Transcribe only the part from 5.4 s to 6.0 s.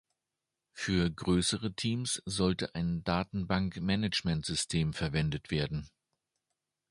werden.